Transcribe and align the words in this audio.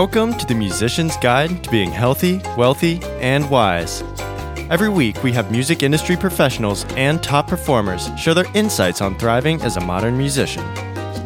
Welcome 0.00 0.32
to 0.38 0.46
the 0.46 0.54
Musician's 0.54 1.14
Guide 1.18 1.62
to 1.62 1.70
Being 1.70 1.90
Healthy, 1.90 2.40
Wealthy, 2.56 3.02
and 3.20 3.50
Wise. 3.50 4.02
Every 4.70 4.88
week, 4.88 5.22
we 5.22 5.30
have 5.32 5.52
music 5.52 5.82
industry 5.82 6.16
professionals 6.16 6.86
and 6.94 7.22
top 7.22 7.46
performers 7.48 8.08
share 8.18 8.32
their 8.32 8.50
insights 8.54 9.02
on 9.02 9.18
thriving 9.18 9.60
as 9.60 9.76
a 9.76 9.80
modern 9.82 10.16
musician. 10.16 10.62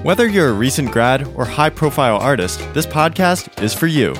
Whether 0.02 0.26
you're 0.26 0.48
a 0.48 0.52
recent 0.52 0.90
grad 0.90 1.24
or 1.36 1.44
high 1.44 1.70
profile 1.70 2.16
artist, 2.16 2.58
this 2.74 2.84
podcast 2.84 3.62
is 3.62 3.72
for 3.72 3.86
you. 3.86 4.12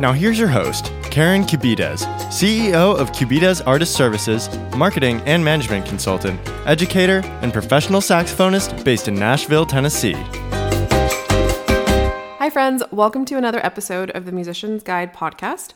Now, 0.00 0.14
here's 0.14 0.38
your 0.38 0.48
host, 0.48 0.90
Karen 1.02 1.44
Cubides, 1.44 2.06
CEO 2.30 2.98
of 2.98 3.12
Cubides 3.12 3.60
Artist 3.60 3.94
Services, 3.94 4.48
marketing 4.74 5.20
and 5.26 5.44
management 5.44 5.84
consultant, 5.84 6.40
educator, 6.64 7.20
and 7.42 7.52
professional 7.52 8.00
saxophonist 8.00 8.82
based 8.84 9.06
in 9.06 9.16
Nashville, 9.16 9.66
Tennessee. 9.66 10.16
Hi, 12.48 12.50
friends. 12.50 12.82
Welcome 12.90 13.26
to 13.26 13.36
another 13.36 13.62
episode 13.62 14.08
of 14.12 14.24
the 14.24 14.32
Musician's 14.32 14.82
Guide 14.82 15.12
podcast. 15.12 15.74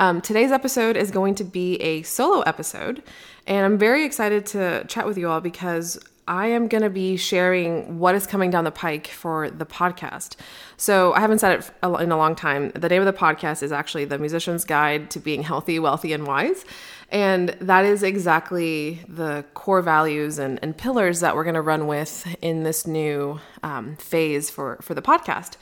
Um, 0.00 0.22
today's 0.22 0.50
episode 0.50 0.96
is 0.96 1.10
going 1.10 1.34
to 1.34 1.44
be 1.44 1.74
a 1.74 2.04
solo 2.04 2.40
episode, 2.40 3.02
and 3.46 3.66
I'm 3.66 3.76
very 3.76 4.06
excited 4.06 4.46
to 4.46 4.86
chat 4.88 5.04
with 5.04 5.18
you 5.18 5.28
all 5.28 5.42
because 5.42 6.02
I 6.26 6.46
am 6.46 6.68
going 6.68 6.80
to 6.80 6.88
be 6.88 7.18
sharing 7.18 7.98
what 7.98 8.14
is 8.14 8.26
coming 8.26 8.50
down 8.50 8.64
the 8.64 8.70
pike 8.70 9.08
for 9.08 9.50
the 9.50 9.66
podcast. 9.66 10.36
So, 10.78 11.12
I 11.12 11.20
haven't 11.20 11.40
said 11.40 11.60
it 11.60 11.70
in 11.82 12.10
a 12.10 12.16
long 12.16 12.34
time. 12.34 12.70
The 12.70 12.88
name 12.88 13.02
of 13.02 13.14
the 13.14 13.18
podcast 13.18 13.62
is 13.62 13.70
actually 13.70 14.06
The 14.06 14.18
Musician's 14.18 14.64
Guide 14.64 15.10
to 15.10 15.20
Being 15.20 15.42
Healthy, 15.42 15.78
Wealthy, 15.80 16.14
and 16.14 16.26
Wise. 16.26 16.64
And 17.10 17.50
that 17.60 17.84
is 17.84 18.02
exactly 18.02 19.04
the 19.06 19.44
core 19.52 19.82
values 19.82 20.38
and, 20.38 20.58
and 20.62 20.76
pillars 20.76 21.20
that 21.20 21.36
we're 21.36 21.44
going 21.44 21.54
to 21.54 21.60
run 21.60 21.86
with 21.86 22.26
in 22.40 22.62
this 22.62 22.86
new 22.86 23.38
um, 23.62 23.96
phase 23.96 24.48
for, 24.48 24.78
for 24.80 24.94
the 24.94 25.02
podcast. 25.02 25.56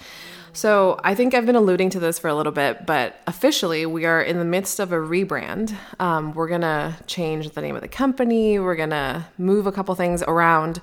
So 0.55 1.01
I 1.03 1.17
think 1.17 1.35
I've 1.35 1.47
been 1.47 1.57
alluding 1.57 1.91
to 1.91 1.99
this 1.99 2.21
for 2.21 2.29
a 2.29 2.35
little 2.35 2.53
bit, 2.53 2.87
but 2.87 3.17
officially 3.27 3.87
we 3.87 4.05
are 4.05 4.23
in 4.23 4.39
the 4.39 4.45
midst 4.45 4.79
of 4.79 4.93
a 4.93 4.97
rebrand. 4.97 5.75
Um, 5.99 6.33
we're 6.33 6.47
gonna 6.47 6.97
change 7.09 7.51
the 7.51 7.61
name 7.61 7.75
of 7.75 7.83
the 7.83 7.89
company. 7.89 8.61
We're 8.61 8.77
gonna 8.77 9.27
move 9.37 9.67
a 9.67 9.73
couple 9.73 9.93
things 9.97 10.23
around, 10.23 10.81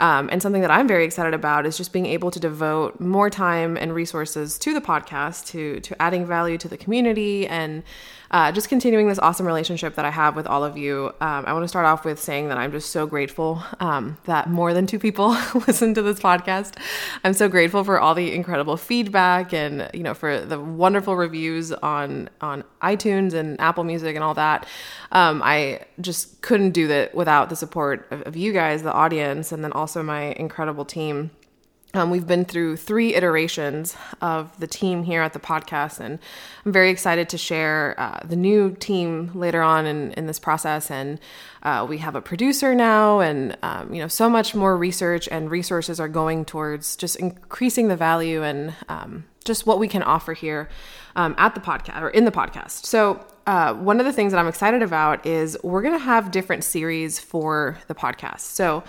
um, 0.00 0.28
and 0.32 0.42
something 0.42 0.62
that 0.62 0.72
I'm 0.72 0.88
very 0.88 1.04
excited 1.04 1.34
about 1.34 1.66
is 1.66 1.76
just 1.76 1.92
being 1.92 2.06
able 2.06 2.32
to 2.32 2.40
devote 2.40 2.98
more 2.98 3.30
time 3.30 3.76
and 3.76 3.94
resources 3.94 4.58
to 4.58 4.74
the 4.74 4.80
podcast, 4.80 5.46
to 5.52 5.78
to 5.78 6.02
adding 6.02 6.26
value 6.26 6.58
to 6.58 6.66
the 6.66 6.76
community, 6.76 7.46
and 7.46 7.84
uh, 8.32 8.50
just 8.50 8.68
continuing 8.68 9.08
this 9.08 9.18
awesome 9.18 9.46
relationship 9.46 9.94
that 9.94 10.06
I 10.06 10.10
have 10.10 10.34
with 10.34 10.46
all 10.46 10.64
of 10.64 10.76
you. 10.76 11.12
Um, 11.20 11.44
I 11.46 11.52
want 11.52 11.64
to 11.64 11.68
start 11.68 11.84
off 11.84 12.04
with 12.04 12.18
saying 12.18 12.48
that 12.48 12.56
I'm 12.56 12.72
just 12.72 12.90
so 12.90 13.06
grateful 13.06 13.62
um, 13.78 14.16
that 14.24 14.48
more 14.48 14.72
than 14.72 14.86
two 14.86 14.98
people 14.98 15.28
listen 15.66 15.92
to 15.94 16.02
this 16.02 16.18
podcast. 16.18 16.76
I'm 17.22 17.34
so 17.34 17.46
grateful 17.48 17.84
for 17.84 18.00
all 18.00 18.14
the 18.14 18.32
incredible 18.34 18.78
feedback 18.78 19.11
and 19.14 19.90
you 19.94 20.02
know 20.02 20.14
for 20.14 20.40
the 20.40 20.58
wonderful 20.58 21.16
reviews 21.16 21.72
on 21.72 22.28
on 22.40 22.64
iTunes 22.82 23.34
and 23.34 23.60
Apple 23.60 23.84
Music 23.84 24.14
and 24.14 24.24
all 24.24 24.34
that. 24.34 24.66
Um, 25.12 25.42
I 25.42 25.80
just 26.00 26.40
couldn't 26.42 26.70
do 26.70 26.88
that 26.88 27.14
without 27.14 27.50
the 27.50 27.56
support 27.56 28.06
of, 28.10 28.22
of 28.22 28.36
you 28.36 28.52
guys, 28.52 28.82
the 28.82 28.92
audience, 28.92 29.52
and 29.52 29.62
then 29.62 29.72
also 29.72 30.02
my 30.02 30.32
incredible 30.32 30.84
team. 30.84 31.30
Um, 31.94 32.08
we've 32.08 32.26
been 32.26 32.46
through 32.46 32.78
three 32.78 33.14
iterations 33.14 33.94
of 34.22 34.58
the 34.58 34.66
team 34.66 35.02
here 35.02 35.20
at 35.20 35.34
the 35.34 35.38
podcast, 35.38 36.00
and 36.00 36.18
I'm 36.64 36.72
very 36.72 36.88
excited 36.88 37.28
to 37.28 37.38
share 37.38 37.94
uh, 37.98 38.20
the 38.24 38.36
new 38.36 38.74
team 38.76 39.30
later 39.34 39.60
on 39.60 39.84
in, 39.84 40.12
in 40.12 40.26
this 40.26 40.38
process. 40.38 40.90
And 40.90 41.20
uh, 41.62 41.86
we 41.86 41.98
have 41.98 42.16
a 42.16 42.22
producer 42.22 42.74
now, 42.74 43.20
and 43.20 43.58
um, 43.62 43.92
you 43.92 44.00
know, 44.00 44.08
so 44.08 44.30
much 44.30 44.54
more 44.54 44.74
research 44.74 45.28
and 45.30 45.50
resources 45.50 46.00
are 46.00 46.08
going 46.08 46.46
towards 46.46 46.96
just 46.96 47.16
increasing 47.16 47.88
the 47.88 47.96
value 47.96 48.42
and 48.42 48.74
um, 48.88 49.24
just 49.44 49.66
what 49.66 49.78
we 49.78 49.86
can 49.86 50.02
offer 50.02 50.32
here 50.32 50.70
um, 51.14 51.34
at 51.36 51.54
the 51.54 51.60
podcast 51.60 52.00
or 52.00 52.08
in 52.08 52.24
the 52.24 52.32
podcast. 52.32 52.86
So, 52.86 53.22
uh, 53.46 53.74
one 53.74 54.00
of 54.00 54.06
the 54.06 54.12
things 54.12 54.32
that 54.32 54.38
I'm 54.38 54.48
excited 54.48 54.82
about 54.82 55.26
is 55.26 55.58
we're 55.62 55.82
going 55.82 55.98
to 55.98 56.04
have 56.04 56.30
different 56.30 56.64
series 56.64 57.18
for 57.18 57.76
the 57.86 57.94
podcast. 57.94 58.40
So. 58.40 58.82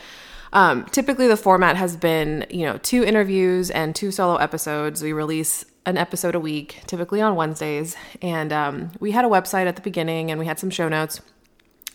Um, 0.54 0.86
typically, 0.86 1.28
the 1.28 1.36
format 1.36 1.76
has 1.76 1.98
been, 1.98 2.46
you 2.50 2.66
know, 2.66 2.78
two 2.78 3.04
interviews 3.04 3.70
and 3.72 3.96
two 3.96 4.12
solo 4.12 4.38
episodes. 4.38 5.02
We 5.02 5.12
release 5.12 5.66
an 5.86 5.98
episode 5.98 6.36
a 6.36 6.40
week, 6.40 6.82
typically 6.88 7.22
on 7.22 7.36
Wednesdays. 7.36 7.98
And 8.22 8.54
um, 8.54 8.92
we 9.00 9.12
had 9.12 9.26
a 9.26 9.28
website 9.28 9.66
at 9.66 9.76
the 9.76 9.82
beginning 9.82 10.32
and 10.32 10.40
we 10.40 10.46
had 10.46 10.60
some 10.60 10.70
show 10.70 10.88
notes 10.88 11.20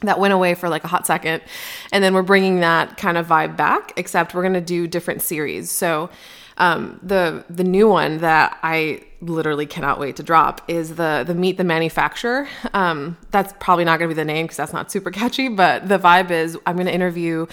that 0.02 0.18
went 0.18 0.34
away 0.34 0.54
for 0.54 0.68
like 0.68 0.84
a 0.84 0.88
hot 0.88 1.06
second. 1.06 1.42
And 1.92 2.04
then 2.04 2.14
we're 2.14 2.22
bringing 2.22 2.60
that 2.60 2.96
kind 2.96 3.16
of 3.16 3.26
vibe 3.26 3.56
back, 3.56 3.92
except 3.96 4.34
we're 4.34 4.42
going 4.42 4.54
to 4.54 4.60
do 4.60 4.86
different 4.86 5.22
series. 5.22 5.70
So, 5.70 6.10
um, 6.58 7.00
the 7.02 7.44
the 7.48 7.64
new 7.64 7.88
one 7.88 8.18
that 8.18 8.58
I 8.62 9.02
literally 9.20 9.66
cannot 9.66 9.98
wait 9.98 10.16
to 10.16 10.22
drop 10.22 10.62
is 10.68 10.96
the 10.96 11.24
the 11.26 11.34
meet 11.34 11.56
the 11.56 11.64
manufacturer. 11.64 12.48
Um, 12.74 13.16
that's 13.30 13.54
probably 13.60 13.84
not 13.84 13.98
going 13.98 14.10
to 14.10 14.14
be 14.14 14.20
the 14.20 14.24
name 14.24 14.44
because 14.46 14.56
that's 14.56 14.72
not 14.72 14.90
super 14.90 15.10
catchy, 15.12 15.48
but 15.48 15.88
the 15.88 15.98
vibe 15.98 16.30
is 16.30 16.58
I'm 16.66 16.76
going 16.76 16.86
to 16.86 16.94
interview 16.94 17.46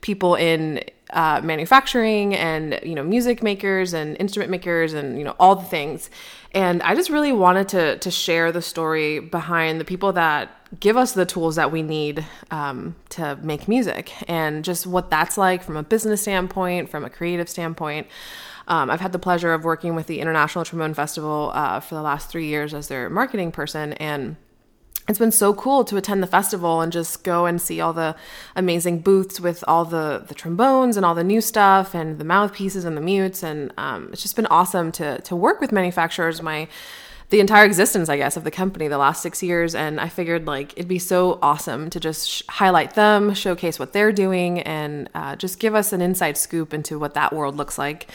people 0.00 0.34
in 0.34 0.82
uh, 1.12 1.40
manufacturing 1.42 2.34
and 2.34 2.80
you 2.82 2.94
know 2.94 3.04
music 3.04 3.42
makers 3.42 3.92
and 3.92 4.16
instrument 4.18 4.50
makers 4.50 4.94
and 4.94 5.18
you 5.18 5.24
know 5.24 5.34
all 5.38 5.54
the 5.54 5.64
things 5.64 6.08
and 6.52 6.82
i 6.82 6.94
just 6.94 7.10
really 7.10 7.32
wanted 7.32 7.68
to 7.68 7.98
to 7.98 8.10
share 8.10 8.50
the 8.50 8.62
story 8.62 9.18
behind 9.18 9.78
the 9.78 9.84
people 9.84 10.12
that 10.12 10.50
give 10.80 10.96
us 10.96 11.12
the 11.12 11.26
tools 11.26 11.56
that 11.56 11.70
we 11.70 11.82
need 11.82 12.24
um, 12.50 12.96
to 13.10 13.38
make 13.42 13.68
music 13.68 14.10
and 14.26 14.64
just 14.64 14.86
what 14.86 15.10
that's 15.10 15.36
like 15.36 15.62
from 15.62 15.76
a 15.76 15.82
business 15.82 16.22
standpoint 16.22 16.88
from 16.88 17.04
a 17.04 17.10
creative 17.10 17.48
standpoint 17.48 18.06
um, 18.68 18.90
I've 18.90 19.00
had 19.00 19.12
the 19.12 19.18
pleasure 19.18 19.52
of 19.52 19.64
working 19.64 19.94
with 19.94 20.06
the 20.06 20.20
International 20.20 20.64
Trombone 20.64 20.94
Festival 20.94 21.50
uh, 21.54 21.80
for 21.80 21.94
the 21.94 22.02
last 22.02 22.30
three 22.30 22.46
years 22.46 22.74
as 22.74 22.88
their 22.88 23.10
marketing 23.10 23.52
person, 23.52 23.92
and 23.94 24.36
it's 25.08 25.18
been 25.18 25.32
so 25.32 25.52
cool 25.52 25.84
to 25.84 25.96
attend 25.96 26.22
the 26.22 26.28
festival 26.28 26.80
and 26.80 26.92
just 26.92 27.24
go 27.24 27.46
and 27.46 27.60
see 27.60 27.80
all 27.80 27.92
the 27.92 28.14
amazing 28.54 29.00
booths 29.00 29.40
with 29.40 29.64
all 29.66 29.84
the 29.84 30.24
the 30.28 30.34
trombones 30.34 30.96
and 30.96 31.04
all 31.04 31.14
the 31.14 31.24
new 31.24 31.40
stuff 31.40 31.94
and 31.94 32.18
the 32.18 32.24
mouthpieces 32.24 32.84
and 32.84 32.96
the 32.96 33.00
mutes 33.00 33.42
and 33.42 33.72
um, 33.76 34.10
it's 34.12 34.22
just 34.22 34.36
been 34.36 34.46
awesome 34.46 34.92
to 34.92 35.20
to 35.22 35.34
work 35.34 35.60
with 35.60 35.72
manufacturers. 35.72 36.40
My 36.40 36.68
the 37.32 37.40
entire 37.40 37.64
existence 37.64 38.10
i 38.10 38.16
guess 38.16 38.36
of 38.36 38.44
the 38.44 38.50
company 38.50 38.88
the 38.88 38.98
last 38.98 39.22
six 39.22 39.42
years 39.42 39.74
and 39.74 39.98
i 39.98 40.08
figured 40.08 40.46
like 40.46 40.72
it'd 40.74 40.86
be 40.86 40.98
so 40.98 41.38
awesome 41.40 41.88
to 41.88 41.98
just 41.98 42.28
sh- 42.28 42.42
highlight 42.48 42.94
them 42.94 43.32
showcase 43.32 43.78
what 43.78 43.94
they're 43.94 44.12
doing 44.12 44.60
and 44.60 45.08
uh, 45.14 45.34
just 45.34 45.58
give 45.58 45.74
us 45.74 45.92
an 45.92 46.02
inside 46.02 46.36
scoop 46.36 46.74
into 46.74 46.98
what 46.98 47.14
that 47.14 47.32
world 47.32 47.56
looks 47.56 47.78
like 47.78 48.06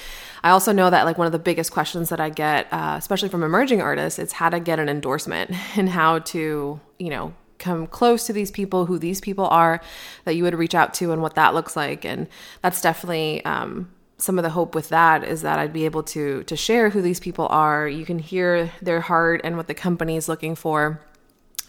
I 0.44 0.52
also 0.52 0.72
know 0.72 0.90
that 0.90 1.04
like 1.04 1.18
one 1.18 1.26
of 1.26 1.34
the 1.34 1.40
biggest 1.40 1.72
questions 1.72 2.10
that 2.10 2.22
I 2.22 2.30
get, 2.30 2.72
uh, 2.72 2.96
especially 2.98 3.28
from 3.28 3.44
emerging 3.44 3.82
artists, 3.82 4.20
is 4.20 4.32
how 4.34 4.50
to 4.50 4.60
get 4.60 4.80
an 4.80 4.88
endorsement 4.88 5.52
and 5.78 5.90
how 5.90 6.20
to, 6.20 6.80
you 7.00 7.10
know, 7.10 7.34
come 7.60 7.88
close 7.88 8.26
to 8.28 8.34
these 8.34 8.52
people, 8.52 8.86
who 8.86 9.00
these 9.00 9.20
people 9.20 9.48
are 9.48 9.82
that 10.26 10.36
you 10.36 10.44
would 10.44 10.56
reach 10.56 10.76
out 10.76 10.94
to, 10.94 11.12
and 11.12 11.22
what 11.22 11.36
that 11.36 11.54
looks 11.54 11.76
like. 11.76 12.06
And 12.06 12.28
that's 12.62 12.82
definitely 12.82 13.44
um, 13.46 13.90
some 14.18 14.40
of 14.40 14.44
the 14.44 14.50
hope 14.50 14.74
with 14.74 14.90
that 14.90 15.24
is 15.24 15.44
that 15.44 15.60
I'd 15.60 15.74
be 15.74 15.86
able 15.86 16.04
to 16.04 16.44
to 16.44 16.56
share 16.56 16.90
who 16.90 17.02
these 17.02 17.20
people 17.20 17.48
are. 17.50 17.88
You 17.88 18.06
can 18.06 18.20
hear 18.20 18.72
their 18.82 19.02
heart 19.02 19.42
and 19.44 19.58
what 19.58 19.68
the 19.68 19.74
company 19.74 20.18
is 20.18 20.28
looking 20.28 20.56
for. 20.56 21.02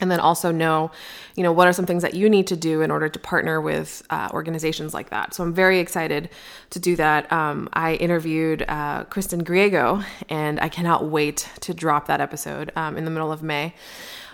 And 0.00 0.12
then 0.12 0.20
also 0.20 0.52
know 0.52 0.92
you 1.34 1.42
know 1.42 1.52
what 1.52 1.66
are 1.66 1.72
some 1.72 1.84
things 1.84 2.02
that 2.02 2.14
you 2.14 2.30
need 2.30 2.46
to 2.46 2.56
do 2.56 2.82
in 2.82 2.90
order 2.90 3.08
to 3.08 3.18
partner 3.18 3.60
with 3.60 4.02
uh, 4.10 4.28
organizations 4.32 4.94
like 4.94 5.10
that. 5.10 5.34
So 5.34 5.42
i'm 5.42 5.52
very 5.52 5.80
excited 5.80 6.30
to 6.70 6.78
do 6.78 6.96
that. 6.96 7.30
Um, 7.32 7.68
i 7.72 7.94
interviewed 7.94 8.64
uh, 8.68 9.04
kristen 9.04 9.44
griego 9.44 10.04
and 10.28 10.60
i 10.60 10.68
cannot 10.68 11.06
wait 11.06 11.48
to 11.60 11.74
drop 11.74 12.06
that 12.06 12.20
episode 12.20 12.72
um, 12.76 12.96
in 12.96 13.04
the 13.04 13.10
middle 13.10 13.32
of 13.32 13.42
may 13.42 13.74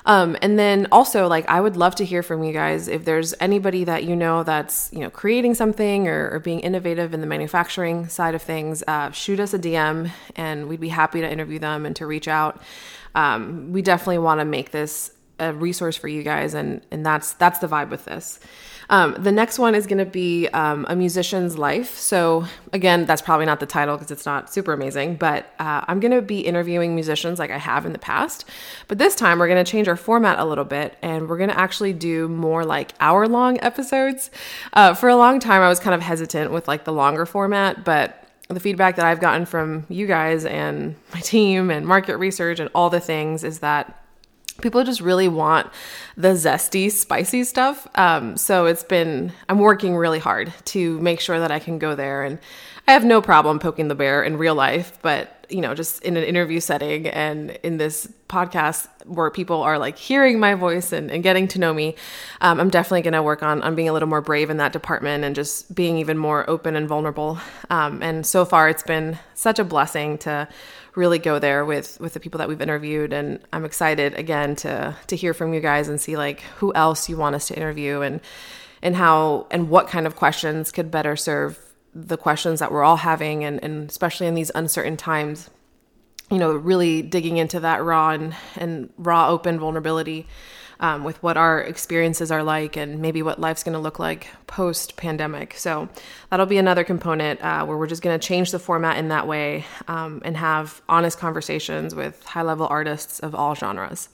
um, 0.06 0.37
and 0.42 0.59
then 0.59 0.87
also 0.92 1.26
like 1.28 1.48
i 1.48 1.60
would 1.60 1.76
love 1.76 1.94
to 1.94 2.04
hear 2.04 2.22
from 2.22 2.42
you 2.42 2.53
guys 2.53 2.88
if 2.88 3.04
there's 3.04 3.34
anybody 3.41 3.84
that 3.84 4.04
you 4.04 4.16
know 4.16 4.42
that's 4.42 4.91
you 4.92 5.01
know 5.01 5.10
creating 5.10 5.54
something 5.54 6.09
or, 6.09 6.30
or 6.30 6.39
being 6.39 6.60
innovative 6.60 7.15
in 7.15 7.21
the 7.21 7.27
manufacturing 7.27 8.09
side 8.09 8.34
of 8.34 8.42
things 8.42 8.83
uh, 8.89 9.10
shoot 9.10 9.41
us 9.41 9.54
a 9.54 9.59
dm 9.59 10.10
and 10.36 10.68
we'd 10.68 10.80
be 10.80 10.89
happy 10.89 11.21
to 11.21 11.30
interview 11.30 11.59
them 11.59 11.86
and 11.86 11.97
to 11.97 12.06
reach 12.06 12.28
out. 12.28 12.60
Um, 13.15 13.72
we 13.72 13.83
definitely 13.83 14.18
want 14.18 14.41
to 14.41 14.45
make 14.45 14.71
this 14.71 15.12
a 15.39 15.53
resource 15.53 15.97
for 15.97 16.09
you 16.09 16.22
guys 16.22 16.54
and 16.54 16.81
and 16.91 17.04
that's 17.04 17.34
that's 17.34 17.59
the 17.59 17.66
vibe 17.66 17.91
with 17.91 18.04
this. 18.04 18.41
Um, 18.91 19.16
the 19.19 19.33
next 19.33 19.59
one 19.59 19.75
is 19.75 19.86
going 19.86 19.98
to 19.98 20.04
be 20.04 20.47
um, 20.48 20.84
a 20.91 20.95
musician's 20.95 21.57
life. 21.57 21.97
So 21.97 22.45
again 22.72 23.07
that's 23.07 23.22
probably 23.22 23.47
not 23.47 23.60
the 23.60 23.66
title 23.66 23.97
because 23.97 24.10
it's 24.10 24.27
not 24.27 24.53
super 24.53 24.72
amazing 24.72 25.16
but 25.16 25.47
uh, 25.59 25.84
i'm 25.89 26.01
going 26.01 26.13
to 26.13 26.22
be 26.22 26.41
interviewing 26.41 26.95
musicians 26.95 27.39
like 27.39 27.51
i 27.51 27.59
have 27.59 27.86
in 27.86 27.92
the 27.92 27.98
past. 27.98 28.45
But 28.89 28.98
this 28.98 29.15
time 29.15 29.39
we're 29.39 29.48
going 29.48 29.65
to 29.65 29.71
change 29.71 29.89
our 29.89 29.97
format 29.97 30.39
a 30.39 30.45
little 30.45 30.65
bit 30.65 30.97
and 31.03 31.28
we're 31.28 31.39
going 31.39 31.51
to 31.51 31.59
actually 31.59 31.92
do 31.92 32.28
more 32.28 32.65
like 32.65 32.92
hour 33.01 33.27
long 33.27 33.60
episodes. 33.60 34.31
Uh, 34.72 34.95
for 34.95 35.09
a 35.09 35.16
long 35.16 35.41
time 35.41 35.63
i 35.63 35.69
was 35.69 35.81
kind 35.81 35.95
of 35.95 36.03
hesitant 36.03 36.53
with 36.53 36.69
like 36.69 36.84
the 36.84 36.92
longer 36.92 37.27
format 37.27 37.84
but 37.84 38.21
the 38.48 38.60
feedback 38.60 38.97
that 38.97 39.07
I've 39.07 39.21
gotten 39.21 39.47
from 39.47 39.86
you 39.89 40.07
guys 40.07 40.45
and 40.45 40.97
my 41.13 41.21
team 41.21 41.71
and 41.71 41.86
market 41.86 42.19
research 42.19 42.60
and 42.60 42.71
all 42.75 42.91
the 42.91 43.01
things 43.01 43.42
is 43.45 43.60
that 43.60 44.03
people 44.60 44.84
just 44.84 45.01
really 45.01 45.28
want 45.28 45.68
the 46.16 46.28
zesty, 46.28 46.91
spicy 46.91 47.45
stuff. 47.45 47.86
Um, 47.97 48.36
so 48.36 48.66
it's 48.66 48.84
been, 48.84 49.33
I'm 49.48 49.59
working 49.59 49.97
really 49.97 50.18
hard 50.18 50.53
to 50.66 51.01
make 51.01 51.21
sure 51.21 51.39
that 51.39 51.51
I 51.51 51.59
can 51.59 51.78
go 51.78 51.95
there. 51.95 52.22
And 52.22 52.39
I 52.86 52.92
have 52.92 53.04
no 53.04 53.21
problem 53.21 53.59
poking 53.59 53.89
the 53.89 53.95
bear 53.95 54.22
in 54.22 54.36
real 54.36 54.54
life, 54.54 54.98
but 55.03 55.44
you 55.49 55.61
know, 55.61 55.75
just 55.75 56.03
in 56.03 56.17
an 56.17 56.25
interview 56.25 56.61
setting 56.61 57.07
and 57.07 57.51
in 57.63 57.77
this 57.77 58.09
podcast 58.29 58.89
where 59.07 59.31
people 59.31 59.63
are 59.63 59.79
like 59.79 59.99
hearing 59.99 60.41
my 60.41 60.55
voice 60.55 60.93
and, 60.93 61.11
and 61.11 61.23
getting 61.23 61.47
to 61.49 61.59
know 61.59 61.73
me, 61.73 61.95
um, 62.41 62.61
I'm 62.61 62.71
definitely 62.71 63.03
going 63.03 63.13
to 63.15 63.23
work 63.23 63.43
on, 63.43 63.63
on 63.63 63.75
being 63.75 63.89
a 63.89 63.93
little 63.93 64.09
more 64.09 64.21
brave 64.21 64.51
in 64.51 64.57
that 64.59 64.73
department 64.73 65.25
and 65.25 65.35
just 65.35 65.75
being 65.75 65.99
even 65.99 66.19
more 66.19 66.49
open 66.49 66.77
and 66.77 66.89
vulnerable. 66.89 67.39
Um, 67.71 68.03
and 68.03 68.27
so 68.27 68.45
far, 68.45 68.69
it's 68.69 68.83
been 68.83 69.19
such 69.35 69.59
a 69.59 69.65
blessing 69.65 70.19
to 70.19 70.49
really 70.95 71.19
go 71.19 71.39
there 71.39 71.65
with 71.65 71.99
with 72.01 72.15
the 72.15 72.21
people 72.21 72.39
that 72.39 72.49
we've 72.49 72.61
interviewed 72.61 73.13
and 73.13 73.41
I'm 73.53 73.65
excited 73.65 74.15
again 74.15 74.55
to 74.57 74.97
to 75.09 75.17
hear 75.17 75.35
from 75.35 75.53
you 75.53 75.61
guys 75.61 75.89
and 75.89 76.01
see 76.01 76.17
like 76.17 76.43
who 76.59 76.73
else 76.73 77.09
you 77.09 77.17
want 77.17 77.35
us 77.35 77.49
to 77.49 77.57
interview 77.57 78.01
and 78.01 78.21
and 78.81 78.95
how 78.95 79.49
and 79.51 79.71
what 79.71 79.89
kind 79.89 80.07
of 80.07 80.15
questions 80.15 80.71
could 80.71 80.93
better 80.93 81.17
serve 81.17 81.59
the 81.95 82.17
questions 82.17 82.61
that 82.61 82.73
we're 82.73 82.83
all 82.83 82.97
having 82.97 83.45
and, 83.45 83.63
and 83.63 83.89
especially 83.89 84.27
in 84.27 84.35
these 84.35 84.51
uncertain 84.55 84.97
times 84.97 85.51
you 86.31 86.39
know 86.39 86.53
really 86.53 87.03
digging 87.03 87.37
into 87.37 87.61
that 87.61 87.83
raw 87.83 88.11
and, 88.11 88.35
and 88.57 88.91
raw 88.99 89.29
open 89.29 89.59
vulnerability 89.59 90.27
um, 90.81 91.05
with 91.05 91.23
what 91.23 91.37
our 91.37 91.61
experiences 91.61 92.33
are 92.33 92.43
like 92.43 92.77
and 92.77 92.99
maybe 93.01 93.23
what 93.23 93.41
life's 93.41 93.63
going 93.63 93.75
to 93.75 93.79
look 93.79 93.99
like 93.99 94.27
post 94.47 94.97
pandemic 94.97 95.55
so 95.55 95.89
that'll 96.31 96.47
be 96.47 96.59
another 96.59 96.83
component 96.83 97.41
uh, 97.43 97.65
where 97.65 97.77
we're 97.77 97.87
just 97.87 98.03
going 98.03 98.19
to 98.19 98.27
change 98.27 98.51
the 98.51 98.59
format 98.59 98.99
in 98.99 99.09
that 99.09 99.29
way 99.29 99.65
um, 99.87 100.21
and 100.25 100.37
have 100.37 100.83
honest 100.89 101.19
conversations 101.19 101.95
with 101.95 102.25
high 102.25 102.43
level 102.43 102.67
artists 102.69 103.21
of 103.21 103.35
all 103.35 103.55
genres. 103.55 104.09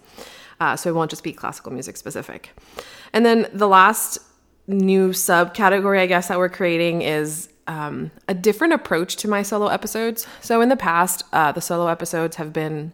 Uh, 0.61 0.77
so 0.77 0.91
it 0.91 0.93
won't 0.93 1.09
just 1.09 1.25
be 1.25 1.33
classical 1.33 1.73
music 1.73 1.97
specific. 1.97 2.51
And 3.15 3.25
then 3.25 3.49
the 3.55 3.67
last 3.67 4.19
new 4.67 5.11
subcategory 5.11 5.99
i 5.99 6.07
guess 6.07 6.29
that 6.29 6.39
we're 6.39 6.49
creating 6.49 7.03
is 7.03 7.49
um, 7.67 8.11
a 8.29 8.35
different 8.35 8.73
approach 8.73 9.17
to 9.17 9.29
my 9.29 9.43
solo 9.43 9.69
episodes. 9.69 10.27
So 10.41 10.61
in 10.61 10.69
the 10.69 10.77
past, 10.77 11.25
uh, 11.33 11.53
the 11.53 11.61
solo 11.61 11.87
episodes 11.89 12.37
have 12.37 12.53
been 12.53 12.93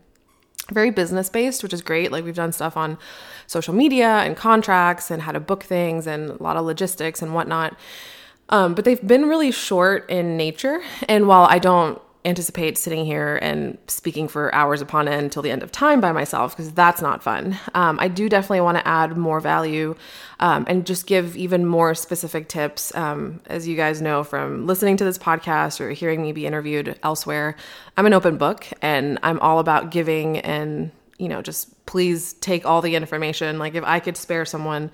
very 0.70 0.90
business 0.90 1.28
based, 1.28 1.62
which 1.62 1.72
is 1.72 1.80
great. 1.80 2.10
Like 2.10 2.24
we've 2.24 2.34
done 2.34 2.52
stuff 2.52 2.76
on 2.76 2.98
social 3.46 3.74
media 3.74 4.08
and 4.08 4.36
contracts 4.36 5.10
and 5.10 5.22
how 5.22 5.32
to 5.32 5.40
book 5.40 5.62
things 5.62 6.06
and 6.06 6.30
a 6.30 6.42
lot 6.42 6.56
of 6.56 6.64
logistics 6.64 7.22
and 7.22 7.34
whatnot. 7.34 7.76
Um, 8.48 8.74
but 8.74 8.84
they've 8.84 9.04
been 9.06 9.26
really 9.26 9.50
short 9.52 10.08
in 10.10 10.36
nature. 10.36 10.80
And 11.08 11.26
while 11.28 11.44
I 11.44 11.58
don't 11.58 12.00
anticipate 12.26 12.76
sitting 12.76 13.06
here 13.06 13.38
and 13.40 13.78
speaking 13.86 14.26
for 14.26 14.52
hours 14.54 14.82
upon 14.82 15.06
end 15.06 15.22
until 15.22 15.42
the 15.42 15.50
end 15.50 15.62
of 15.62 15.70
time 15.70 16.00
by 16.00 16.12
myself 16.12 16.54
because 16.54 16.72
that's 16.72 17.00
not 17.00 17.22
fun. 17.22 17.56
Um, 17.74 17.98
I 18.00 18.08
do 18.08 18.28
definitely 18.28 18.62
want 18.62 18.78
to 18.78 18.86
add 18.86 19.16
more 19.16 19.40
value 19.40 19.94
um, 20.40 20.66
and 20.68 20.84
just 20.84 21.06
give 21.06 21.36
even 21.36 21.64
more 21.64 21.94
specific 21.94 22.48
tips. 22.48 22.94
Um, 22.94 23.40
as 23.46 23.68
you 23.68 23.76
guys 23.76 24.02
know 24.02 24.24
from 24.24 24.66
listening 24.66 24.96
to 24.98 25.04
this 25.04 25.18
podcast 25.18 25.80
or 25.80 25.90
hearing 25.90 26.20
me 26.20 26.32
be 26.32 26.46
interviewed 26.46 26.98
elsewhere, 27.02 27.56
I'm 27.96 28.06
an 28.06 28.12
open 28.12 28.36
book 28.36 28.66
and 28.82 29.18
I'm 29.22 29.38
all 29.40 29.60
about 29.60 29.90
giving 29.90 30.38
and 30.38 30.90
you 31.18 31.28
know 31.28 31.40
just 31.40 31.86
please 31.86 32.32
take 32.34 32.66
all 32.66 32.82
the 32.82 32.96
information. 32.96 33.58
Like 33.58 33.74
if 33.74 33.84
I 33.84 34.00
could 34.00 34.16
spare 34.16 34.44
someone 34.44 34.90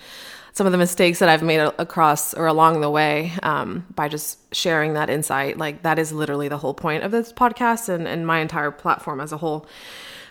some 0.53 0.67
of 0.67 0.73
the 0.73 0.79
mistakes 0.79 1.19
that 1.21 1.29
I've 1.29 1.43
made 1.43 1.61
across 1.79 2.35
or 2.35 2.47
along 2.47 2.83
the 2.83 2.91
way 2.91 3.33
um, 3.43 3.87
by 3.95 4.09
just 4.09 4.39
sharing 4.55 4.95
that 4.95 5.09
insight. 5.09 5.57
Like 5.57 5.83
that 5.83 5.99
is 5.99 6.13
literally 6.13 6.49
the 6.49 6.59
whole 6.59 6.75
point 6.75 7.05
of 7.05 7.11
this 7.11 7.33
podcast 7.33 7.89
and, 7.89 8.07
and 8.07 8.27
my 8.27 8.41
entire 8.41 8.71
platform 8.71 9.21
as 9.21 9.33
a 9.33 9.39
whole. 9.39 9.67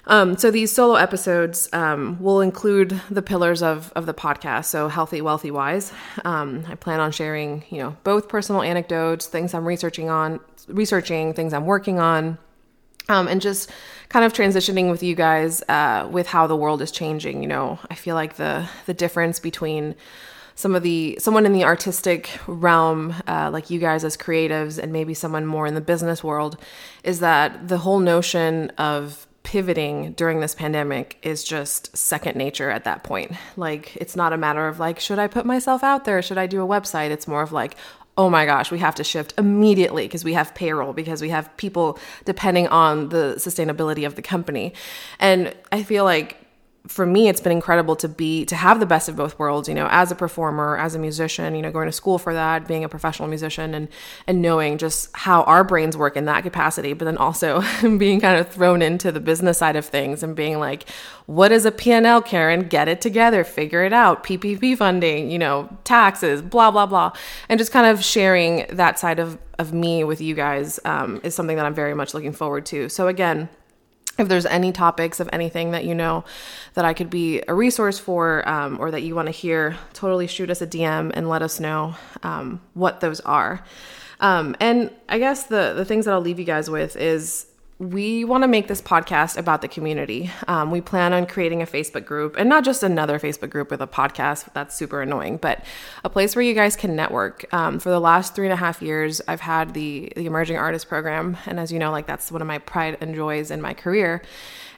Um, 0.08 0.38
so 0.38 0.50
these 0.50 0.72
solo 0.72 0.96
episodes 0.96 1.70
um, 1.74 2.22
will 2.22 2.42
include 2.42 3.00
the 3.10 3.22
pillars 3.22 3.62
of, 3.62 3.92
of 3.96 4.06
the 4.06 4.14
podcast. 4.14 4.66
So 4.66 4.88
healthy, 4.88 5.22
wealthy, 5.22 5.52
wise. 5.52 5.92
Um, 6.26 6.66
I 6.68 6.76
plan 6.76 7.00
on 7.00 7.12
sharing, 7.12 7.64
you 7.70 7.78
know, 7.80 7.96
both 8.04 8.28
personal 8.28 8.62
anecdotes, 8.62 9.28
things 9.28 9.54
I'm 9.54 9.66
researching 9.66 10.10
on, 10.10 10.40
researching, 10.68 11.34
things 11.34 11.54
I'm 11.54 11.66
working 11.66 12.00
on, 12.00 12.40
um, 13.12 13.28
and 13.28 13.42
just 13.42 13.70
kind 14.10 14.26
of 14.26 14.34
transitioning 14.34 14.90
with 14.90 15.04
you 15.04 15.16
guys 15.16 15.62
uh, 15.70 16.08
with 16.12 16.28
how 16.28 16.48
the 16.48 16.56
world 16.56 16.82
is 16.82 16.92
changing. 16.92 17.42
You 17.42 17.50
know, 17.50 17.80
I 17.90 17.96
feel 17.96 18.16
like 18.16 18.36
the 18.36 18.68
the 18.86 18.94
difference 18.94 19.40
between 19.40 19.96
some 20.56 20.76
of 20.76 20.84
the 20.84 21.18
someone 21.20 21.46
in 21.46 21.54
the 21.54 21.64
artistic 21.64 22.30
realm, 22.48 23.14
uh, 23.28 23.50
like 23.52 23.70
you 23.70 23.80
guys 23.80 24.04
as 24.04 24.18
creatives, 24.18 24.78
and 24.82 24.92
maybe 24.92 25.14
someone 25.14 25.46
more 25.46 25.68
in 25.68 25.76
the 25.76 25.82
business 25.82 26.24
world, 26.24 26.58
is 27.04 27.20
that 27.20 27.68
the 27.68 27.80
whole 27.80 28.00
notion 28.00 28.70
of 28.78 29.28
pivoting 29.44 30.14
during 30.14 30.40
this 30.40 30.54
pandemic 30.54 31.18
is 31.24 31.44
just 31.44 31.96
second 31.98 32.36
nature 32.38 32.70
at 32.70 32.84
that 32.84 33.04
point. 33.04 33.32
Like, 33.58 33.96
it's 33.96 34.16
not 34.16 34.34
a 34.34 34.38
matter 34.38 34.68
of 34.68 34.80
like, 34.80 35.00
should 35.00 35.20
I 35.20 35.28
put 35.28 35.46
myself 35.46 35.84
out 35.84 36.06
there? 36.06 36.22
Should 36.22 36.38
I 36.38 36.48
do 36.48 36.64
a 36.64 36.68
website? 36.68 37.10
It's 37.10 37.28
more 37.28 37.42
of 37.42 37.52
like, 37.52 37.76
oh 38.18 38.30
my 38.30 38.46
gosh, 38.46 38.72
we 38.72 38.80
have 38.80 38.96
to 38.96 39.04
shift 39.04 39.34
immediately 39.38 40.06
because 40.06 40.24
we 40.24 40.34
have 40.34 40.54
payroll, 40.54 40.94
because 40.94 41.22
we 41.22 41.30
have 41.30 41.56
people 41.58 41.98
depending 42.26 42.68
on 42.68 43.10
the 43.10 43.36
sustainability 43.38 44.06
of 44.06 44.16
the 44.16 44.22
company. 44.22 44.74
And 45.20 45.56
I 45.72 45.84
feel 45.84 46.04
like 46.04 46.38
for 46.88 47.06
me 47.06 47.30
it's 47.30 47.40
been 47.40 47.52
incredible 47.52 47.96
to 47.96 48.08
be 48.08 48.44
to 48.46 48.56
have 48.56 48.80
the 48.80 48.86
best 48.88 49.08
of 49.08 49.16
both 49.16 49.38
worlds 49.38 49.70
you 49.70 49.76
know 49.76 49.88
as 49.92 50.12
a 50.12 50.16
performer 50.16 50.78
as 50.78 50.96
a 50.96 51.00
musician 51.00 51.54
you 51.54 51.62
know 51.62 51.72
going 51.72 51.86
to 51.86 51.92
school 51.92 52.18
for 52.18 52.34
that 52.34 52.68
being 52.68 52.84
a 52.84 52.90
professional 52.90 53.28
musician 53.28 53.76
and 53.76 53.88
and 54.26 54.42
knowing 54.42 54.80
just 54.80 55.10
how 55.16 55.44
our 55.44 55.64
brains 55.64 55.96
work 55.96 56.18
in 56.18 56.26
that 56.26 56.42
capacity 56.42 56.94
but 56.94 57.06
then 57.06 57.18
also 57.18 57.62
being 57.98 58.20
kind 58.20 58.40
of 58.40 58.50
thrown 58.50 58.82
into 58.82 59.12
the 59.12 59.20
business 59.20 59.60
side 59.60 59.76
of 59.76 59.86
things 59.86 60.24
and 60.24 60.36
being 60.36 60.58
like 60.58 60.90
what 61.28 61.54
is 61.54 61.66
a 61.66 61.72
P&L 61.72 62.22
Karen? 62.24 62.68
Get 62.68 62.88
it 62.88 63.00
together 63.00 63.44
figure 63.44 63.84
it 63.84 63.94
out 63.94 64.24
PPP 64.24 64.76
funding 64.76 65.30
you 65.30 65.38
know 65.38 65.70
taxes 65.84 66.42
blah 66.42 66.72
blah 66.72 66.88
blah. 66.88 67.14
And 67.48 67.60
just 67.60 67.72
kind 67.72 67.86
of 67.86 68.04
sharing 68.04 68.66
that 68.70 68.98
side 68.98 69.20
of 69.20 69.38
of 69.60 69.72
me 69.72 70.04
with 70.04 70.20
you 70.20 70.34
guys 70.34 70.80
um, 70.86 71.22
is 71.24 71.36
something 71.36 71.56
that 71.58 71.66
I'm 71.66 71.76
very 71.76 71.94
much 71.94 72.16
looking 72.16 72.34
forward 72.34 72.66
to. 72.68 72.90
So 72.90 73.08
again 73.08 73.50
if 74.18 74.28
there's 74.28 74.46
any 74.46 74.72
topics 74.72 75.20
of 75.20 75.30
anything 75.34 75.72
that 75.72 75.86
you 75.86 75.96
know 75.96 76.24
that 76.74 76.86
I 76.86 76.94
could 76.94 77.10
be 77.10 77.42
a 77.48 77.54
resource 77.54 77.98
for 77.98 78.48
um, 78.48 78.80
or 78.80 78.92
that 78.92 79.02
you 79.02 79.16
want 79.16 79.28
to 79.28 79.32
hear, 79.32 79.78
totally 79.94 80.28
shoot 80.28 80.50
us 80.50 80.62
a 80.62 80.68
DM 80.68 81.12
and 81.14 81.30
let 81.30 81.42
us 81.42 81.60
know 81.60 81.96
um, 82.24 82.62
what 82.74 83.00
those 83.00 83.20
are. 83.22 83.64
Um, 84.20 84.56
and 84.60 84.92
I 85.10 85.18
guess 85.18 85.44
the 85.44 85.74
the 85.76 85.86
things 85.86 86.06
that 86.06 86.14
I'll 86.14 86.22
leave 86.22 86.40
you 86.40 86.46
guys 86.46 86.70
with 86.70 86.96
is 86.96 87.48
we 87.82 88.24
want 88.24 88.44
to 88.44 88.48
make 88.48 88.68
this 88.68 88.80
podcast 88.80 89.38
about 89.38 89.64
the 89.64 89.68
community. 89.68 90.30
Um, 90.48 90.70
we 90.70 90.82
plan 90.82 91.14
on 91.14 91.26
creating 91.26 91.64
a 91.64 91.66
Facebook 91.66 92.06
group 92.06 92.36
and 92.38 92.48
not 92.48 92.64
just 92.64 92.84
another 92.84 93.18
Facebook 93.18 93.50
group 93.50 93.72
with 93.72 93.82
a 93.82 93.88
podcast. 93.88 94.54
That's 94.54 94.76
super 94.76 95.02
annoying, 95.02 95.38
but 95.38 95.64
a 96.04 96.10
place 96.10 96.36
where 96.36 96.44
you 96.44 96.54
guys 96.54 96.76
can 96.76 96.96
network. 96.96 97.52
Um, 97.52 97.80
for 97.80 97.90
the 97.90 98.00
last 98.00 98.36
three 98.36 98.46
and 98.46 98.54
a 98.54 98.58
half 98.58 98.84
years, 98.84 99.20
I've 99.28 99.42
had 99.42 99.74
the 99.74 100.14
the 100.16 100.28
emerging 100.28 100.58
artist 100.58 100.90
program, 100.90 101.38
and 101.48 101.60
as 101.60 101.72
you 101.72 101.80
know, 101.80 101.90
like 101.90 102.06
that's 102.06 102.32
one 102.32 102.42
of 102.42 102.48
my 102.48 102.60
pride 102.60 103.00
and 103.02 103.16
joys 103.16 103.50
in 103.50 103.62
my 103.62 103.74
career. 103.74 104.22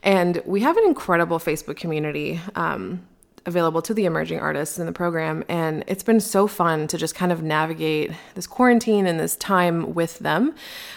And 0.02 0.42
we 0.46 0.62
have 0.62 0.78
an 0.78 0.86
incredible 0.86 1.40
Facebook 1.40 1.76
community. 1.76 2.40
Um, 2.56 3.06
available 3.46 3.82
to 3.82 3.94
the 3.94 4.06
emerging 4.06 4.40
artists 4.40 4.80
in 4.80 4.86
the 4.86 4.92
program. 4.92 5.44
And 5.50 5.84
it's 5.88 6.04
been 6.04 6.20
so 6.22 6.48
fun 6.48 6.88
to 6.88 6.98
just 6.98 7.14
kind 7.14 7.32
of 7.32 7.44
navigate 7.44 8.12
this 8.36 8.48
quarantine 8.48 9.06
and 9.06 9.20
this 9.20 9.36
time 9.36 9.94
with 9.94 10.20
them. 10.20 10.56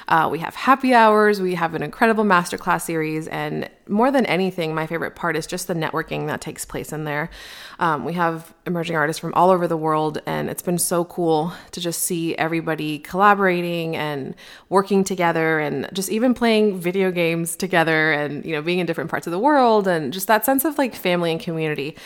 Uh, 0.08 0.28
we 0.30 0.38
have 0.38 0.54
happy 0.54 0.94
hours, 0.94 1.40
we 1.40 1.54
have 1.56 1.74
an 1.74 1.82
incredible 1.82 2.24
masterclass 2.24 2.82
series, 2.82 3.26
and 3.28 3.68
more 3.88 4.10
than 4.10 4.26
anything, 4.26 4.74
my 4.74 4.86
favorite 4.86 5.14
part 5.16 5.36
is 5.36 5.46
just 5.46 5.66
the 5.66 5.74
networking 5.74 6.26
that 6.26 6.40
takes 6.40 6.64
place 6.64 6.92
in 6.92 7.04
there. 7.04 7.30
Um, 7.78 8.04
we 8.04 8.14
have 8.14 8.54
emerging 8.66 8.96
artists 8.96 9.20
from 9.20 9.34
all 9.34 9.50
over 9.50 9.66
the 9.68 9.76
world, 9.76 10.20
and 10.26 10.48
it's 10.48 10.62
been 10.62 10.78
so 10.78 11.04
cool 11.04 11.52
to 11.72 11.80
just 11.80 12.04
see 12.04 12.36
everybody 12.36 12.98
collaborating 13.00 13.96
and 13.96 14.34
working 14.68 15.02
together, 15.02 15.58
and 15.58 15.88
just 15.92 16.10
even 16.10 16.34
playing 16.34 16.78
video 16.78 17.10
games 17.10 17.56
together, 17.56 18.12
and 18.12 18.44
you 18.44 18.52
know, 18.52 18.62
being 18.62 18.78
in 18.78 18.86
different 18.86 19.10
parts 19.10 19.26
of 19.26 19.32
the 19.32 19.38
world, 19.38 19.88
and 19.88 20.12
just 20.12 20.26
that 20.28 20.44
sense 20.44 20.64
of 20.64 20.78
like 20.78 20.94
family 20.94 21.32
and 21.32 21.40
community. 21.40 21.96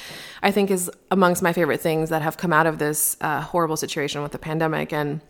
I 0.42 0.50
think 0.50 0.70
is 0.70 0.90
amongst 1.10 1.42
my 1.42 1.52
favorite 1.52 1.80
things 1.80 2.10
that 2.10 2.22
have 2.22 2.36
come 2.36 2.52
out 2.52 2.66
of 2.66 2.78
this 2.78 3.16
uh, 3.20 3.40
horrible 3.40 3.76
situation 3.76 4.22
with 4.22 4.32
the 4.32 4.38
pandemic, 4.38 4.92
and 4.92 5.20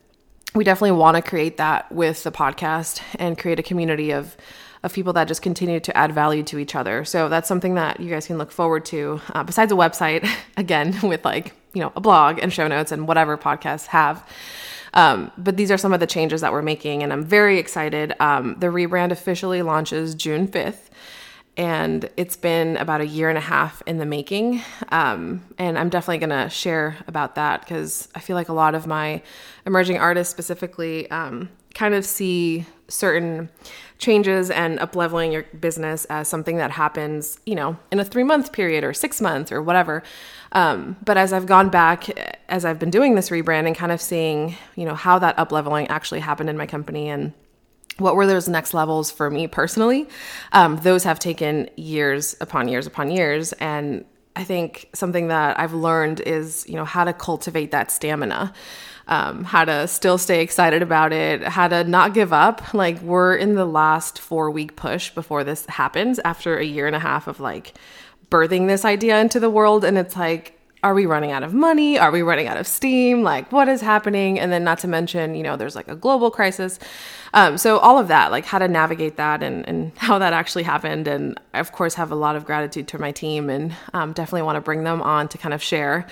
we 0.55 0.65
definitely 0.65 0.93
want 0.93 1.17
to 1.17 1.23
create 1.23 1.57
that 1.57 1.91
with 1.93 2.23
the 2.23 2.33
podcast 2.33 3.03
and 3.19 3.39
create 3.39 3.59
a 3.59 3.63
community 3.63 4.13
of 4.13 4.37
of 4.83 4.95
people 4.95 5.13
that 5.13 5.29
just 5.29 5.43
continue 5.43 5.79
to 5.79 5.95
add 5.95 6.11
value 6.11 6.43
to 6.43 6.59
each 6.59 6.75
other. 6.75 7.05
So 7.05 7.29
that's 7.29 7.47
something 7.47 7.75
that 7.75 8.01
you 8.01 8.09
guys 8.09 8.27
can 8.27 8.39
look 8.39 8.51
forward 8.51 8.87
to. 8.87 9.21
Uh, 9.35 9.45
besides 9.45 9.71
a 9.71 9.75
website, 9.75 10.27
again 10.57 10.99
with 11.03 11.25
like 11.25 11.55
you 11.75 11.81
know 11.81 11.93
a 11.97 12.01
blog 12.01 12.39
and 12.41 12.53
show 12.53 12.67
notes 12.67 12.93
and 12.93 13.07
whatever 13.07 13.37
podcasts 13.37 13.87
have. 13.87 14.27
Um, 14.93 15.31
but 15.39 15.57
these 15.57 15.71
are 15.71 15.79
some 15.79 15.93
of 15.93 16.01
the 16.01 16.07
changes 16.07 16.41
that 16.41 16.51
we're 16.53 16.63
making, 16.63 17.03
and 17.03 17.13
I'm 17.13 17.25
very 17.25 17.59
excited. 17.59 18.13
Um, 18.19 18.57
the 18.59 18.69
rebrand 18.69 19.13
officially 19.13 19.63
launches 19.63 20.17
June 20.17 20.49
5th 20.49 20.91
and 21.57 22.09
it's 22.17 22.37
been 22.37 22.77
about 22.77 23.01
a 23.01 23.07
year 23.07 23.29
and 23.29 23.37
a 23.37 23.43
half 23.43 23.83
in 23.87 23.99
the 23.99 24.07
making. 24.07 24.63
Um, 24.91 25.45
and 25.59 25.79
I'm 25.79 25.89
definitely 25.89 26.27
going 26.27 26.45
to 26.45 26.49
share 26.49 26.97
about 27.07 27.35
that 27.35 27.61
because 27.61 28.09
I 28.15 28.21
feel 28.21 28.37
like 28.37 28.49
a 28.49 28.55
lot 28.55 28.75
of 28.75 28.87
my 28.87 29.23
emerging 29.67 29.99
artists 29.99 30.33
specifically 30.33 31.11
um, 31.11 31.51
kind 31.75 31.95
of 31.95 32.05
see 32.07 32.67
certain 32.89 33.49
changes 33.99 34.51
and 34.51 34.79
upleveling 34.79 35.33
your 35.33 35.43
business 35.61 36.05
as 36.07 36.27
something 36.27 36.57
that 36.57 36.71
happens, 36.71 37.39
you 37.47 37.55
know, 37.55 37.77
in 37.93 38.01
a 38.01 38.05
three 38.05 38.25
month 38.25 38.53
period 38.53 38.83
or 38.83 38.93
six 38.93 39.21
months 39.21 39.53
or 39.53 39.63
whatever. 39.63 40.03
Um, 40.53 40.97
but 41.05 41.17
as 41.17 41.33
I've 41.33 41.47
gone 41.47 41.69
back, 41.69 42.09
as 42.49 42.65
I've 42.65 42.79
been 42.79 42.91
doing 42.91 43.15
this 43.15 43.31
rebrand 43.31 43.67
and 43.67 43.77
kind 43.77 43.93
of 43.93 44.01
seeing, 44.01 44.57
you 44.75 44.85
know, 44.85 44.95
how 44.95 45.19
that 45.19 45.37
upleveling 45.37 45.87
actually 45.91 46.21
happened 46.21 46.51
in 46.51 46.57
my 46.57 46.67
company 46.67 47.09
and 47.09 47.33
what 48.01 48.17
were 48.17 48.27
those 48.27 48.49
next 48.49 48.75
levels 48.75 49.11
for 49.11 49.31
me 49.31 49.47
personally? 49.47 50.09
Um, 50.53 50.77
those 50.79 51.05
have 51.05 51.19
taken 51.19 51.69
years 51.77 52.37
upon 52.41 52.69
years 52.69 52.87
upon 52.87 53.11
years. 53.11 53.53
And 53.55 54.05
I 54.37 54.45
think 54.45 54.89
something 54.95 55.29
that 55.29 55.59
I've 55.59 55.75
learned 55.75 56.21
is, 56.21 56.65
you 56.69 56.77
know, 56.77 56.85
how 56.85 57.05
to 57.05 57.13
cultivate 57.13 57.73
that 57.73 57.91
stamina, 57.91 58.53
um, 59.09 59.45
how 59.45 59.65
to 59.65 59.89
still 59.89 60.19
stay 60.19 60.41
excited 60.41 60.83
about 60.83 61.13
it, 61.13 61.43
how 61.43 61.69
to 61.69 61.85
not 61.85 62.15
give 62.15 62.33
up. 62.33 62.73
Like, 62.73 63.03
we're 63.03 63.35
in 63.35 63.55
the 63.55 63.67
last 63.67 64.19
four 64.19 64.51
week 64.51 64.77
push 64.77 65.11
before 65.11 65.45
this 65.45 65.67
happens 65.67 66.21
after 66.25 66.57
a 66.57 66.65
year 66.65 66.87
and 66.87 66.97
a 66.97 67.01
half 67.01 67.27
of 67.27 67.41
like 67.41 67.75
birthing 68.31 68.69
this 68.69 68.85
idea 68.85 69.21
into 69.21 69.41
the 69.41 69.51
world. 69.51 69.85
And 69.85 69.99
it's 69.99 70.17
like, 70.17 70.60
are 70.83 70.95
we 70.95 71.05
running 71.05 71.31
out 71.31 71.43
of 71.43 71.53
money? 71.53 71.99
Are 71.99 72.11
we 72.11 72.23
running 72.23 72.47
out 72.47 72.57
of 72.57 72.67
steam? 72.67 73.23
Like, 73.23 73.53
what 73.53 73.69
is 73.69 73.83
happening? 73.83 74.39
And 74.41 74.51
then, 74.51 74.65
not 74.65 74.79
to 74.79 74.89
mention, 74.89 75.35
you 75.35 75.43
know, 75.43 75.57
there's 75.57 75.77
like 75.77 75.89
a 75.89 75.95
global 75.95 76.31
crisis. 76.31 76.79
Um, 77.35 77.59
so, 77.59 77.79
all 77.79 77.99
of 77.99 78.09
that, 78.09 78.31
like 78.31 78.47
how 78.47 78.59
to 78.59 78.67
navigate 78.67 79.17
that 79.17 79.43
and, 79.43 79.69
and 79.69 79.93
how 79.97 80.19
that 80.19 80.33
actually 80.33 80.63
happened. 80.63 81.07
And 81.07 81.39
I, 81.53 81.61
of 81.61 81.73
course, 81.73 81.95
have 81.95 82.11
a 82.11 82.15
lot 82.15 82.35
of 82.35 82.47
gratitude 82.47 82.89
to 82.89 82.99
my 82.99 83.13
team 83.13 83.51
and 83.51 83.75
um, 83.93 84.15
definitely 84.15 84.43
want 84.43 84.57
to 84.57 84.63
bring 84.63 84.85
them 84.85 85.03
on 85.03 85.29
to 85.29 85.39
kind 85.39 85.53
of 85.53 85.63
share 85.63 86.07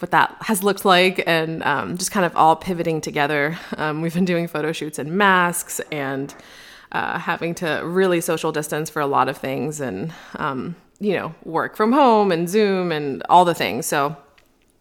what 0.00 0.10
that 0.10 0.36
has 0.40 0.64
looked 0.64 0.84
like 0.84 1.22
and 1.26 1.62
um, 1.62 1.96
just 1.96 2.10
kind 2.10 2.26
of 2.26 2.36
all 2.36 2.56
pivoting 2.56 3.00
together. 3.00 3.56
Um, 3.76 4.02
we've 4.02 4.14
been 4.14 4.24
doing 4.24 4.48
photo 4.48 4.72
shoots 4.72 4.98
and 4.98 5.12
masks 5.12 5.80
and 5.92 6.34
uh, 6.90 7.18
having 7.20 7.54
to 7.56 7.82
really 7.84 8.20
social 8.20 8.50
distance 8.50 8.90
for 8.90 9.00
a 9.00 9.06
lot 9.06 9.28
of 9.28 9.36
things. 9.36 9.80
And, 9.80 10.12
um, 10.36 10.74
you 11.00 11.12
know, 11.12 11.34
work 11.44 11.76
from 11.76 11.92
home 11.92 12.32
and 12.32 12.48
Zoom 12.48 12.92
and 12.92 13.22
all 13.28 13.44
the 13.44 13.54
things. 13.54 13.86
So 13.86 14.16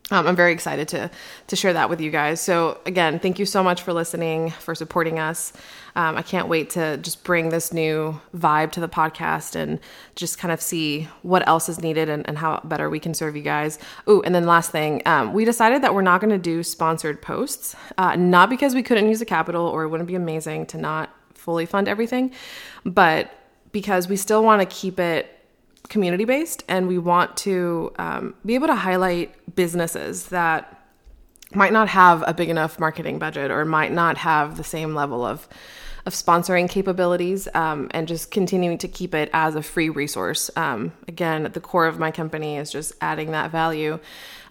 um, 0.09 0.25
I'm 0.25 0.37
very 0.37 0.53
excited 0.53 0.87
to 0.89 1.11
to 1.47 1.55
share 1.55 1.73
that 1.73 1.89
with 1.89 1.99
you 1.99 2.11
guys. 2.11 2.39
So 2.39 2.79
again, 2.85 3.19
thank 3.19 3.39
you 3.39 3.45
so 3.45 3.61
much 3.61 3.81
for 3.81 3.91
listening, 3.91 4.51
for 4.51 4.73
supporting 4.73 5.19
us. 5.19 5.51
Um, 5.97 6.15
I 6.15 6.21
can't 6.21 6.47
wait 6.47 6.69
to 6.71 6.97
just 6.97 7.23
bring 7.23 7.49
this 7.49 7.73
new 7.73 8.19
vibe 8.35 8.71
to 8.73 8.79
the 8.79 8.87
podcast 8.87 9.55
and 9.55 9.79
just 10.15 10.37
kind 10.37 10.51
of 10.51 10.61
see 10.61 11.09
what 11.23 11.45
else 11.47 11.67
is 11.67 11.81
needed 11.81 12.07
and, 12.07 12.25
and 12.27 12.37
how 12.37 12.61
better 12.63 12.89
we 12.89 12.99
can 12.99 13.13
serve 13.13 13.35
you 13.35 13.41
guys. 13.41 13.79
Oh, 14.05 14.21
and 14.21 14.33
then 14.33 14.45
last 14.45 14.71
thing, 14.71 15.01
um, 15.05 15.33
we 15.33 15.43
decided 15.43 15.81
that 15.81 15.93
we're 15.93 16.03
not 16.03 16.21
going 16.21 16.31
to 16.31 16.37
do 16.37 16.63
sponsored 16.63 17.21
posts, 17.21 17.75
uh, 17.97 18.15
not 18.15 18.49
because 18.49 18.75
we 18.75 18.83
couldn't 18.83 19.09
use 19.09 19.19
the 19.19 19.25
capital 19.25 19.65
or 19.65 19.83
it 19.83 19.89
wouldn't 19.89 20.07
be 20.07 20.15
amazing 20.15 20.67
to 20.67 20.77
not 20.77 21.09
fully 21.33 21.65
fund 21.65 21.87
everything, 21.87 22.31
but 22.85 23.31
because 23.71 24.07
we 24.07 24.15
still 24.15 24.43
want 24.43 24.61
to 24.61 24.75
keep 24.75 24.99
it 24.99 25.36
community 25.89 26.25
based 26.25 26.63
and 26.67 26.87
we 26.87 26.97
want 26.97 27.35
to 27.37 27.91
um, 27.97 28.35
be 28.45 28.55
able 28.55 28.67
to 28.67 28.75
highlight 28.75 29.55
businesses 29.55 30.27
that 30.27 30.73
might 31.53 31.71
not 31.71 31.87
have 31.87 32.23
a 32.27 32.33
big 32.33 32.49
enough 32.49 32.79
marketing 32.79 33.19
budget 33.19 33.51
or 33.51 33.63
might 33.63 33.91
not 33.91 34.17
have 34.17 34.57
the 34.57 34.63
same 34.63 34.93
level 34.93 35.25
of 35.25 35.47
of 36.07 36.13
sponsoring 36.13 36.69
capabilities 36.69 37.49
um, 37.53 37.89
and 37.91 38.07
just 38.07 38.31
continuing 38.31 38.77
to 38.77 38.87
keep 38.87 39.13
it 39.13 39.29
as 39.33 39.55
a 39.55 39.61
free 39.61 39.89
resource. 39.89 40.49
Um, 40.55 40.93
again, 41.05 41.45
at 41.45 41.53
the 41.53 41.59
core 41.59 41.85
of 41.85 41.99
my 41.99 42.11
company 42.11 42.55
is 42.55 42.71
just 42.71 42.93
adding 43.01 43.31
that 43.31 43.51
value. 43.51 43.99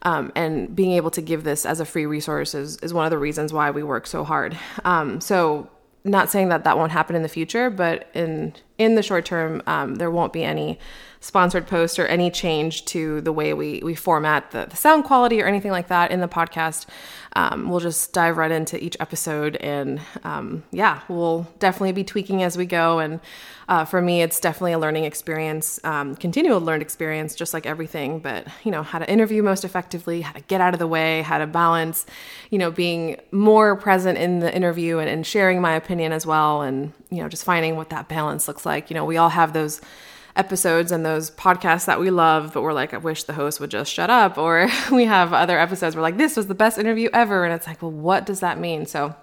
Um, 0.02 0.32
and 0.36 0.76
being 0.76 0.92
able 0.92 1.10
to 1.12 1.22
give 1.22 1.44
this 1.44 1.64
as 1.64 1.80
a 1.80 1.86
free 1.86 2.04
resource 2.04 2.54
is, 2.54 2.76
is 2.78 2.92
one 2.92 3.06
of 3.06 3.10
the 3.10 3.16
reasons 3.16 3.54
why 3.54 3.70
we 3.70 3.82
work 3.82 4.06
so 4.06 4.22
hard. 4.22 4.56
Um, 4.84 5.18
so 5.22 5.70
not 6.04 6.30
saying 6.30 6.50
that 6.50 6.64
that 6.64 6.76
won't 6.76 6.92
happen 6.92 7.16
in 7.16 7.22
the 7.22 7.28
future, 7.28 7.70
but 7.70 8.10
in 8.12 8.52
in 8.78 8.94
the 8.94 9.02
short 9.02 9.24
term, 9.24 9.62
um, 9.66 9.96
there 9.96 10.10
won't 10.10 10.32
be 10.32 10.44
any 10.44 10.78
sponsored 11.20 11.66
post 11.66 11.98
or 11.98 12.06
any 12.06 12.30
change 12.30 12.84
to 12.84 13.20
the 13.22 13.32
way 13.32 13.52
we 13.52 13.80
we 13.82 13.94
format 13.94 14.50
the, 14.52 14.66
the 14.68 14.76
sound 14.76 15.04
quality 15.04 15.42
or 15.42 15.46
anything 15.46 15.72
like 15.72 15.88
that 15.88 16.10
in 16.10 16.20
the 16.20 16.28
podcast. 16.28 16.86
Um, 17.34 17.68
we'll 17.68 17.80
just 17.80 18.14
dive 18.14 18.38
right 18.38 18.50
into 18.50 18.82
each 18.82 18.96
episode, 18.98 19.56
and 19.56 20.00
um, 20.24 20.62
yeah, 20.70 21.02
we'll 21.08 21.46
definitely 21.58 21.92
be 21.92 22.04
tweaking 22.04 22.42
as 22.42 22.56
we 22.56 22.64
go. 22.64 22.98
And 22.98 23.20
uh, 23.68 23.84
for 23.84 24.00
me, 24.00 24.22
it's 24.22 24.40
definitely 24.40 24.72
a 24.72 24.78
learning 24.78 25.04
experience, 25.04 25.78
um, 25.84 26.14
continual 26.16 26.60
learned 26.60 26.80
experience, 26.80 27.34
just 27.34 27.52
like 27.52 27.66
everything. 27.66 28.20
But 28.20 28.46
you 28.64 28.70
know, 28.70 28.82
how 28.82 28.98
to 28.98 29.10
interview 29.10 29.42
most 29.42 29.64
effectively, 29.64 30.22
how 30.22 30.32
to 30.32 30.40
get 30.42 30.60
out 30.62 30.72
of 30.72 30.78
the 30.78 30.86
way, 30.86 31.22
how 31.22 31.38
to 31.38 31.46
balance, 31.46 32.06
you 32.50 32.58
know, 32.58 32.70
being 32.70 33.20
more 33.32 33.76
present 33.76 34.16
in 34.16 34.38
the 34.38 34.54
interview 34.54 34.98
and, 34.98 35.10
and 35.10 35.26
sharing 35.26 35.60
my 35.60 35.74
opinion 35.74 36.12
as 36.12 36.24
well, 36.24 36.62
and 36.62 36.92
you 37.10 37.22
know, 37.22 37.28
just 37.28 37.44
finding 37.44 37.76
what 37.76 37.90
that 37.90 38.08
balance 38.08 38.48
looks 38.48 38.65
like. 38.66 38.90
You 38.90 38.94
know, 38.94 39.06
we 39.06 39.16
all 39.16 39.30
have 39.30 39.54
those 39.54 39.80
episodes 40.36 40.92
and 40.92 41.06
those 41.06 41.30
podcasts 41.30 41.86
that 41.86 41.98
we 41.98 42.10
love, 42.10 42.52
but 42.52 42.62
we're 42.62 42.74
like, 42.74 42.92
I 42.92 42.98
wish 42.98 43.24
the 43.24 43.32
host 43.32 43.58
would 43.58 43.70
just 43.70 43.90
shut 43.90 44.10
up. 44.10 44.36
Or 44.36 44.68
we 44.92 45.06
have 45.06 45.32
other 45.32 45.58
episodes 45.58 45.96
where 45.96 46.02
like, 46.02 46.18
this 46.18 46.36
was 46.36 46.46
the 46.46 46.54
best 46.54 46.78
interview 46.78 47.08
ever. 47.14 47.44
And 47.44 47.54
it's 47.54 47.66
like, 47.66 47.80
well, 47.80 47.90
what 47.90 48.26
does 48.26 48.40
that 48.40 48.60
mean? 48.60 48.84
So 48.84 49.14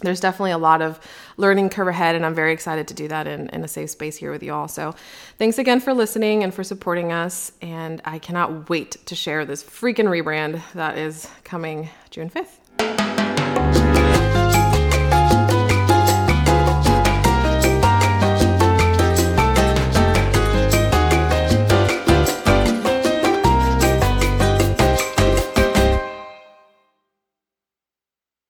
there's 0.00 0.20
definitely 0.20 0.52
a 0.52 0.58
lot 0.58 0.82
of 0.82 1.00
learning 1.36 1.70
curve 1.70 1.88
ahead, 1.88 2.14
and 2.14 2.26
I'm 2.26 2.34
very 2.34 2.52
excited 2.52 2.88
to 2.88 2.94
do 2.94 3.08
that 3.08 3.26
in, 3.26 3.48
in 3.50 3.64
a 3.64 3.68
safe 3.68 3.90
space 3.90 4.16
here 4.16 4.30
with 4.30 4.42
you 4.42 4.52
all. 4.52 4.68
So, 4.68 4.94
thanks 5.38 5.58
again 5.58 5.80
for 5.80 5.94
listening 5.94 6.42
and 6.42 6.52
for 6.52 6.64
supporting 6.64 7.12
us. 7.12 7.52
And 7.62 8.02
I 8.04 8.18
cannot 8.18 8.68
wait 8.68 9.06
to 9.06 9.14
share 9.14 9.44
this 9.44 9.62
freaking 9.62 10.06
rebrand 10.06 10.60
that 10.74 10.98
is 10.98 11.28
coming 11.44 11.88
June 12.10 12.28
5th. 12.28 12.63